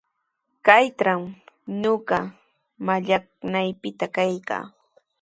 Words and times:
Kaytraw 0.65 1.21
ñuqa 1.81 2.19
mallaqnaypita 2.85 4.05
kaykaa. 4.15 4.65